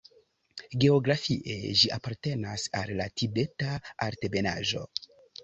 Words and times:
Geografie 0.83 1.57
ĝi 1.81 1.91
apartenas 1.97 2.65
al 2.81 2.95
la 3.03 3.07
Tibeta 3.23 3.77
altebenaĵo. 4.09 4.85